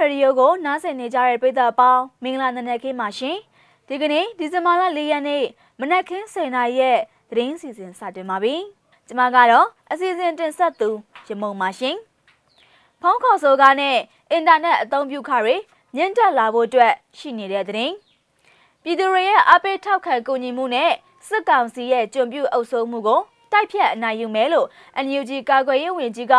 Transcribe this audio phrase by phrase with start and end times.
[0.00, 3.36] ရေဒီယိုကိုနားဆင်နေကြတဲ့ပရိသတ်အပေါင်းမင်္ဂလာနံနက်ခင်းပါရှင်။
[3.88, 5.44] ဒီကနေ့ဒီဇင်ဘာလ၄ရက်နေ့
[5.80, 6.98] မနက်ခင်း10:00နာရီရဲ့
[7.30, 8.54] သတင်းစီစဉ်စတင်ပါပြီ။
[9.06, 10.88] ကျွန်မကတော့အစီအစဉ်တင်ဆက်သူ
[11.28, 11.96] ရမုံပါရှင်။
[13.00, 13.96] ဖုန်းခေါ်ဆိုကားနဲ့
[14.30, 15.56] အင်တာနက်အသုံးပြုခါတွေ
[15.96, 17.92] ညှင့်တက်လာဖို့အတွက်ရှိနေတဲ့သတင်း။
[18.82, 20.92] ပြည်သူတွေရဲ့အပိထောက်ခံကူညီမှုနဲ့
[21.28, 23.20] စစ်ကောင်စီရဲ့ကြုံပြုအုပ်စိုးမှုကို
[23.52, 24.66] တိုက်ဖြတ်အနိုင်ယူမယ်လို့
[25.04, 26.34] NUG ကာကွယ်ရေးဝန်ကြီးက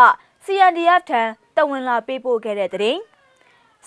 [0.46, 1.22] CNDF ထံ
[1.56, 3.02] တဝန်လာပေးပို့ခဲ့တဲ့သတင်း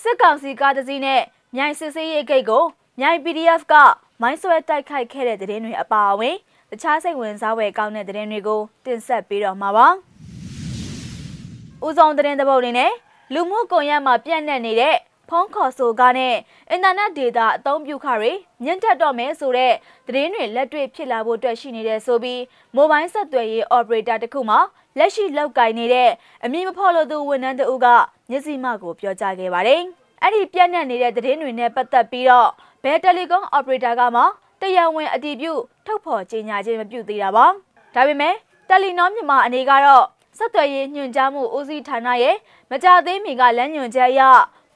[0.01, 1.21] စစ်ကောင်စီကားတစ်စီးနဲ့
[1.55, 2.63] မြိုင်စစ်စေးရေးဂိတ်ကို
[2.99, 3.73] မြိုင် PDF က
[4.21, 6.35] မိုင်းဆွဲတိုက်ခိုက်ခဲ့တဲ့သတင်းတွေအပါအဝင်
[6.71, 9.87] တခြားစိတ်ဝင်စားဖွယ်ကောင်းတဲ့သတင်းတွေကိုတင်ဆက်ပေးတော့မှာပါ။
[11.85, 12.91] ဦးဆောင်သတင်းတပုတ်အနေနဲ့
[13.33, 14.95] လူမှုကွန်ရက်မှာပြန့်နှံ့နေတဲ့
[15.31, 16.35] ဖုန်းခေါ်ဆိုကားနဲ့
[16.71, 18.31] အင်တာနက်ဒေတာအသုံးပြုခတွေ
[18.63, 19.73] ညှင့်တက်တော့မယ်ဆိုတဲ့
[20.07, 22.41] သတင်းတွေလက်တွေ့ဖြစ်လာဖို့အတွက်ရှိနေတဲ့ဆိုပြီး
[22.75, 24.57] မိုဘိုင်းဆက်သွယ်ရေး operator တခုမှ
[24.97, 26.09] လက်ရှိလောက်ကင်နေတဲ့
[26.43, 27.87] အမည်မဖော်လို့သူဝန်ထမ်းတဦးက
[28.29, 29.81] မျက်စိမှကိုပြောကြားခဲ့ပါတယ်။
[30.21, 32.49] အဲ့ဒီပြန့်နှံ့နေတဲ့သတင်းတွေနဲ့ပတ်သက်ပြီးတော့
[32.83, 34.23] ဘယ်တယ်လီကွန် operator ကမှ
[34.61, 35.53] တရားဝင်အတည်ပြု
[35.85, 37.45] ထုတ်ဖော်ကြေညာခြင်းမပြုသေးတာပါ။
[37.95, 38.33] ဒါပေမဲ့
[38.69, 40.05] တယ်လီနောမြန်မာအနေကတော့
[40.37, 42.35] ဆက်သွယ်ရေးညွှန်ကြားမှုဦးစီးဌာနရဲ့
[42.71, 44.21] မကြသေးမီကလမ်းညွှန်ချက်အရ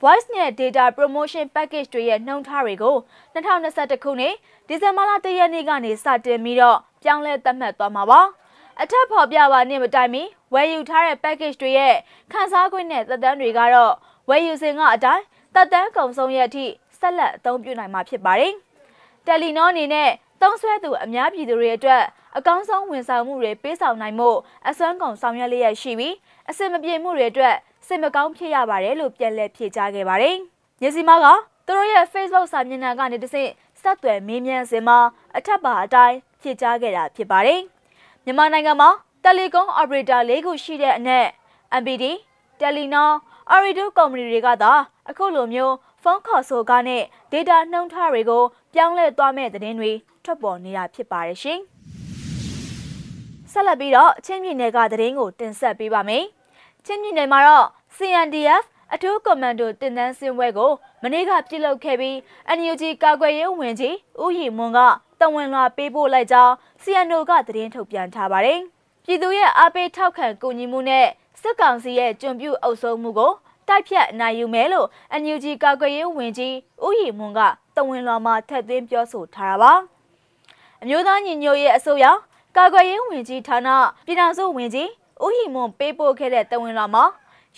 [0.01, 2.95] Voice နဲ့ Data Promotion Package တွေရဲ့နှုံထားတွေကို
[3.33, 4.35] 2021ခုနှစ်
[4.67, 8.21] ဒီဇင်ဘာလ1ရက်နေ့ကနေစတင်ပြီးတော့ပြောင်းလဲသတ်မှတ်သွားမှာပါ။
[8.81, 11.95] အထက်ဖော်ပြပါနဲ့မတိုင်မီဝယ်ယူထားတဲ့ package တွေရဲ့
[12.31, 13.93] ခန်းစားခွင့်နဲ့သက်တမ်းတွေကတော့
[14.29, 15.23] ဝယ်ယူစဉ်ကအတိုင်း
[15.55, 16.65] သက်တမ်းကုန်ဆုံးရက်အထိ
[16.99, 18.53] ဆက်လက်အသုံးပြုနိုင်မှာဖြစ်ပါတယ်။
[19.25, 20.09] တယ်လီနောအနေနဲ့
[20.41, 22.03] သုံးဆွဲသူအများပြည်သူတွေအတွက်
[22.37, 24.29] အကောင်းဆုံးဝန်ဆောင်မှုတွေပေးဆောင်နိုင်မှု
[24.67, 26.15] အစွမ်းကုန်ဆောင်ရွက်လျက်ရှိပြီး
[26.49, 27.55] အစင်မပြေမှုတွေအတွက်
[27.87, 30.35] စိတ်မကောင်းဖြစ်ရပါတယ်လို့ပြန်လည်ဖြေကြားခဲ့ပါတယ်။
[30.81, 31.25] ညစီမက
[31.65, 33.49] သူတို့ရဲ့ Facebook စာမျက်နှာကနေတဆင့်
[33.81, 34.97] ဆက်သွယ်မေးမြန်းစဉ်မှာ
[35.37, 37.59] အထက်ပါအတိုင်းဖြေကြားခဲ့တာဖြစ်ပါတယ်။
[38.25, 38.89] မြန်မာနိုင်ငံမှာ
[39.23, 41.25] တယ်လီကွန်အော်ပရေတာ၄ခုရှိတဲ့အနက်
[41.81, 42.05] MPD,
[42.59, 43.11] Telenor,
[43.51, 44.73] Ooredoo ကုမ္ပဏီတွေကသာ
[45.09, 48.43] အခုလိုမျိုးဖုန်းခေါ်ဆိုကားနဲ့ data နှုံထားတွေကို
[48.73, 49.91] ပြောင်းလဲသွားမဲ့သတင်းတွေ
[50.23, 51.61] ထွက်ပေါ်နေတာဖြစ်ပါတယ်ရှင်။
[53.55, 56.23] ဆက်လက်ပြီးတော့ချင်းပြည်နယ်ကသတင်းကိုတင်ဆက်ပေးပါမယ်။
[56.85, 57.67] ချင်းပြည်နယ်မှာတော့
[57.97, 60.71] CNDF အထူးကွန်မန်ဒိုတင်တန်းစင်ပွဲကို
[61.03, 62.15] မနေ့ကပြုလုပ်ခဲ့ပြီး
[62.57, 64.79] NUG ကာကွယ်ရေးဝန်ကြီးဦးရီမွန်က
[65.19, 68.59] တဝန်လာပေးပို့လိုက်ကြောင်း CNO ကသတင်းထုတ်ပြန်ထားပါတယ်။
[69.05, 71.05] ပြည်သူရဲ့အားပေးထောက်ခံကူညီမှုနဲ့
[71.41, 73.33] စစ်ကောင်စီရဲ့ကြုံပြုအုပ်စိုးမှုကို
[73.67, 74.87] တိုက်ဖြတ်နိုင်ယူမယ်လို့
[75.21, 77.39] NUG ကာကွယ်ရေးဝန်ကြီးဦးရီမွန်က
[77.75, 79.73] တဝန်လာမှာထက်သွင်းပြောဆိုထားတာပါ။
[80.81, 82.05] အမျိုးသားညီညွတ်ရေးအစိုးရ
[82.57, 83.69] ကာကွယ်ရေးဝန်ကြီးဌာန
[84.05, 84.89] ပြည်ထောင်စုဝန်ကြီး
[85.23, 87.03] ဦးရီမွန်ပေးပို့ခဲ့တဲ့တဝန်လာမှာ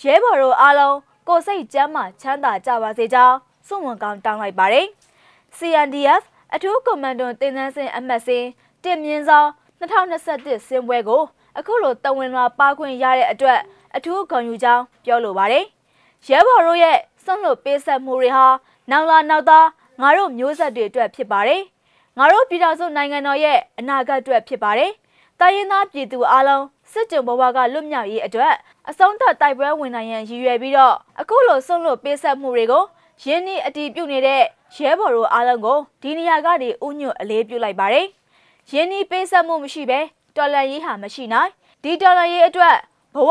[0.02, 0.96] ရဲဘော်တို့အားလုံး
[1.28, 3.36] ကိုစိတ်ကျမ်းမာချမ်းသာကြပါစေကြောင်း
[3.66, 4.86] စွန့်ဝန်ကောင်းတောင်းလိုက်ပါတယ်။
[5.58, 6.22] CNDF
[6.54, 8.44] အထူးကွန်မန်ဒိုတင်နန်းစင်အမှတ်စဉ်
[8.82, 9.48] တင်မြင့်ဆောင်
[9.80, 11.22] 2021စင်ပွဲကို
[11.58, 13.60] အခုလိုတဝန်လာပါခွင့်ရတဲ့အတွက်
[13.96, 15.64] အထူးဂုဏ်ယူကြောင်းပြောလိုပါတယ်။
[16.28, 18.46] ရဲဘော်တို့ရဲ့စွန့်လွတ်ပေးဆက်မှုတွေဟာ
[18.90, 19.66] နောက်လာနောက်သား
[20.00, 21.62] ငါတို့မျိုးဆက်တွေအတွက်ဖြစ်ပါတယ်။
[22.20, 24.90] ငါတို့ပြည်ထောင်စုနိုင်ငံတော်ရဲ့အနာဂတ်အတွက်ဖြစ်ပါတယ်။
[25.40, 28.54] တိုင်းရင်းသားပြည်သူအလုံးစစ်ကြုံဘဝကလွတ်မြောက်ရေးအတွက်
[28.88, 32.84] အဆုံးသတ်တိုက်ပွဲဝင်နိုင်ရန်ရည်ရွယ်ပြီးတော့အခုလိုဆုံးလို့ပေးဆက်မှုတွေကို
[33.24, 34.42] ရင်းနှီးအတီးပြုတ်နေတဲ့
[34.76, 38.06] ရဲဘော်တို့အားလုံးကိုဒီနေရာကနေဥညွတ်အလေးပြုလိုက်ပါတယ်။
[38.72, 40.00] ရင်းနှီးပေးဆက်မှုမရှိဘဲ
[40.36, 41.50] တော်လန်ရေးဟာမရှိနိုင်
[41.82, 42.76] ဒီတော်လန်ရေးအတွက်
[43.14, 43.30] ဘဝ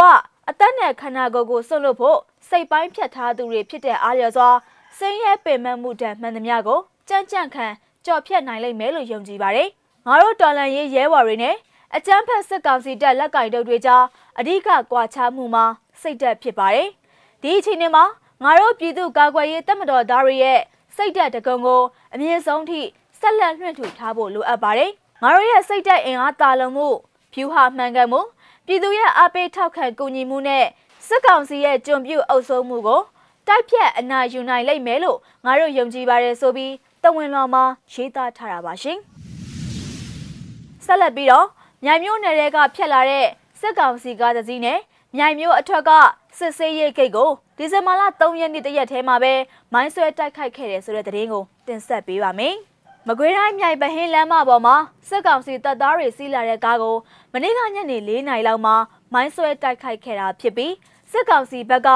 [0.49, 2.19] အသက်နဲ့ခန္ဓာကိုယ်ကိုဆွတ်လွတ်ဖို့
[2.49, 4.49] စိတ်ပိုင်းဖြတ်ထားသူတွေဖြစ်တဲ့အားလျော်စွာ
[4.97, 7.67] ဆင်းရဲပင်ပန်းမှုတံမှန်သမျှကိုကြံ့ကြံ့ခံ
[8.07, 9.69] ကြော်ဖြတ်နိုင်လိမ့်မယ်လို့ယုံကြည်ပါတယ်။
[10.07, 11.55] ငါတို့တော်လန်ရေးရဲဘော်တွေနဲ့
[11.95, 14.03] အကြမ်းဖက်စစ်ကောင်စီတပ်လက်ကင်တုပ်တွေကြား
[14.39, 15.65] အဓိကကွာခြားမှုမှာ
[16.01, 16.87] စိတ်သက်ဖြစ်ပါတယ်။
[17.41, 18.03] ဒီအချိန်မှာ
[18.43, 20.59] ငါတို့ပြည်သူကာကွယ်ရေးတပ်မတော်သားတွေရဲ့
[20.95, 21.81] စိတ်သက်တကုံကို
[22.13, 22.81] အမြင့်ဆုံးထိ
[23.19, 24.91] ဆက်လက်လွှင့်ထူထားဖို့လိုအပ်ပါတယ်။
[25.21, 26.87] ငါတို့ရဲ့စိတ်သက်အင်အားတာလုံမှု
[27.33, 28.21] ဖြူဟာမှန်ကန်မှု
[28.65, 30.65] ပြည်သူရဲ့အားပေးထောက်ခံကူညီမှုနဲ့
[31.07, 33.01] စစ်ကောင်စီရဲ့ကြုံပြုအုပ်စိုးမှုကို
[33.47, 37.63] တိုက်ဖြတ်အနာယူနိုင်လိမ့်မယ်လို့ငါတို့ယုံကြည်ပါတယ်ဆိုပြီးတ ဝင်လော်မှာ
[37.93, 38.97] ရေးသားထားတာပါရှင်။
[40.85, 41.47] ဆက်လက်ပြီးတော့
[41.83, 43.25] မြိုင်မြို့နယ်တွေကဖျက်လာတဲ့
[43.59, 44.79] စစ်ကောင်စီကားတစ်စီးနဲ့
[45.15, 45.89] မြိုင်မြို့အထက်က
[46.37, 49.33] စစ်ဆေးရေးဂိတ်ကိုဒီဇင်ဘာလ3ရက်နေ့တရက်ထဲမှာပဲ
[49.73, 52.55] မိုင်းဆွဲတိုက်ခိုက်ခဲ့တယ်ဆိုတဲ့သတင်းကိုတင်ဆက်ပေးပါမယ်။
[53.07, 54.75] မကွေးတိုင်းမြိုင်ပဟင်းလမ်းမပေါ်မှာ
[55.09, 56.95] စစ်ကောင်စီတပ်သားတွေစီးလာတဲ့ကားကို
[57.33, 58.75] မနေ့ကညနေ4နာရီလောက်မှာ
[59.13, 60.73] မိုင်းဆွဲတိုက်ခိုက်ခဲ့တာဖြစ်ပြီး
[61.11, 61.89] စစ်ကောင်စီဘက်က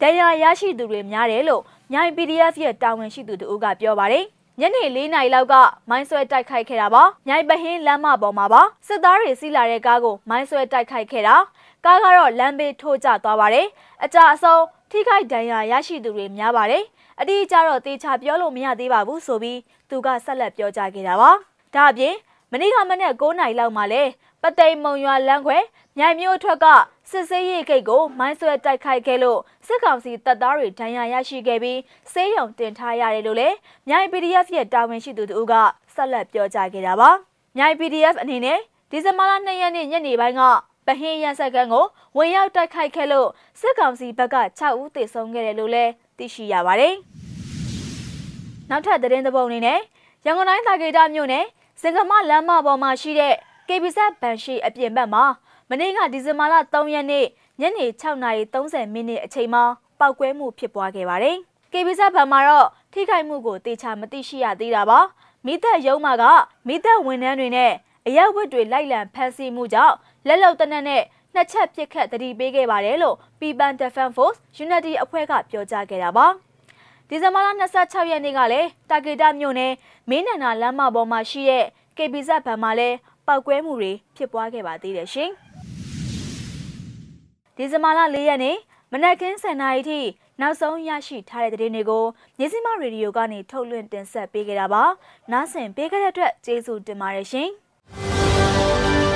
[0.00, 1.62] ဒဏ်ရာရရှိသူတွေများတယ်လို့
[1.92, 4.26] မြိုင် PDF ရဲ့တာဝန်ရှိသူတို့ကပြောပါတယ်။
[4.60, 5.54] ညနေ၄နာရီလောက်က
[5.90, 11.36] မိုင်းဆွဲတိုက်ခိုက်ခဲ့တာပါ။မြိုင်ပဟင်းလမ်းမပေါ်မှာပါစစ်သားတွေစီးလာတဲ့ကားကိုမိုင်းဆွဲတိုက်ခိုက်ခဲ့တာ
[11.84, 13.66] ကားကတော့လမ်းဘေးထိုးကျသွားပါတယ်။
[14.04, 16.84] အကြအဆုံးထိခိုက်ဒဏ်ရာရရှိသူတွေများပါတယ်။
[17.20, 19.58] အတိအကျတော့တေချာပြောလို့မရသေးပါဘူးဆိုပြီး
[19.90, 21.30] သူကဆက်လက်ပြောကြားခဲ့တာပါ။
[21.74, 22.14] ဒါအပြင်
[22.52, 24.02] မနေ့ကမနေ့9နာရီလောက်မှာလဲ
[24.42, 25.58] ပသိမ်မုံရွာလမ်းခွဲ
[25.98, 26.66] မြိုင်မြို့ထွက်က
[27.10, 31.78] စစ်စေးရိတ်ဂိတ်ကိုမိုင်းဆွဲတိုက်ခိုက်ခဲ့လို့စစ်ကောင်စီတပ်သားတွေဒဏ်ရာရရှိခဲ့ပြီး
[32.12, 33.56] စေးရုံတင်ထားရတယ်လို့လည်း
[33.88, 35.54] မြိုင် PDF ရဲ့တာဝန်ရှိသူတို့က
[35.94, 37.10] ဆက်လက်ပြောကြားခဲ့တာပါ
[37.56, 38.58] မြိုင် PDF အနေနဲ့
[38.90, 40.42] ဒီဇင်ဘာလ2ရက်နေ့ညနေပိုင်းက
[40.86, 41.86] ပဟင်းရန်ဆက်ကန်းကို
[42.16, 43.28] ဝင်ရောက်တိုက်ခိုက်ခဲ့လို့
[43.60, 46.94] စစ်ကောင်စီဘက်က6ဦးသေဆုံးခဲ့တယ်လို့လည်းသိရှိရပါတယ်
[48.70, 49.80] နောက်ထပ်သတင်းသဘောအနေနဲ့
[50.26, 51.44] ရန်ကုန်တိုင်းသာကေတမြို့နယ်
[51.80, 53.34] စင်ကမလမ်းမပေါ်မှာရှိတဲ့
[53.68, 55.24] KBZ ဘန်ရှိအပြင်ဘက်မှာ
[55.68, 57.26] မနေ့ကဒီဇင်ဘာလ3ရက်နေ့
[57.60, 59.62] ညနေ6:30မိနစ်အချိန်မှာ
[59.98, 61.36] ပောက်ကွဲမှုဖြစ်ပွားခဲ့ပါတယ်။
[61.72, 65.00] KBZ ဘန်မှာတော့ထိခိုက်မှုကိုတေချာမသိရှိရသေးတာပါ။
[65.46, 66.24] မိသက်ရုံးမှာက
[66.66, 67.72] မိသက်ဝန်ထမ်းတွေနဲ့
[68.06, 69.94] အရက်ဝတ်တွေလိုက်လံဖမ်းဆီးမှုကြောင့်
[70.26, 71.02] လက်လုံတနက်နဲ့
[71.34, 76.26] နှစ်ချက်ပြစ်ခတ်တတိပေးခဲ့ပါတယ်လို့ People Defense Force Unity အဖွဲ့ကပြောကြားခဲ့တာပါ။
[77.10, 77.48] ဒီဇင်ဘာလ
[77.80, 79.72] 26ရက်နေ့ကလည်းတာဂေတာမြို့နယ်
[80.10, 81.64] မင်းနန္ဒာလမ်းမပေါ်မှာရှိတဲ့
[81.96, 82.96] KBZ ဘဏ်မှာလည်း
[83.26, 85.30] ပောက်ကွဲမှုတွေဖြစ်ပွားခဲ့ပါသေးတယ်ရှင်။
[87.56, 88.56] ဒီဇင်ဘာလ၄ရက်နေ့
[88.92, 90.00] မနက်ခင်း7:00နာရီထိ
[90.40, 92.04] နောက်ဆုံးရရှိထားတဲ့သတင်းတွေကို
[92.38, 94.82] ညစီမရေဒီယိုကနေထုတ်လွှင့်တင်ဆက်ပေးကြတာပါ။
[95.32, 97.48] နားဆင်ပေးကြတဲ့အတွက်ကျေးဇူးတင်ပါတယ်ရှင်။